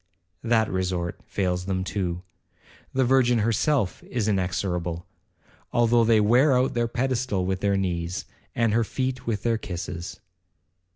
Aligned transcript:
That 0.43 0.67
resort 0.67 1.19
fails 1.27 1.65
them 1.67 1.83
too,—the 1.83 3.05
Virgin 3.05 3.37
herself 3.37 4.01
is 4.05 4.27
inexorable, 4.27 5.05
though 5.71 6.03
they 6.03 6.19
wear 6.19 6.57
out 6.57 6.75
her 6.75 6.87
pedestal 6.87 7.45
with 7.45 7.59
their 7.59 7.77
knees, 7.77 8.25
and 8.55 8.73
her 8.73 8.83
feet 8.83 9.27
with 9.27 9.43
their 9.43 9.59
kisses. 9.59 10.19